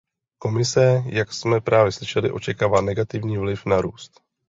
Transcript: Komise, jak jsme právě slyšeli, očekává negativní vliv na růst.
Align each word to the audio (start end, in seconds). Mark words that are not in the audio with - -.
Komise, 0.37 1.03
jak 1.05 1.33
jsme 1.33 1.61
právě 1.61 1.91
slyšeli, 1.91 2.31
očekává 2.31 2.81
negativní 2.81 3.37
vliv 3.37 3.65
na 3.65 3.81
růst. 3.81 4.21